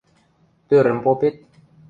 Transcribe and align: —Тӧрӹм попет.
—Тӧрӹм 0.67 0.99
попет. 1.05 1.35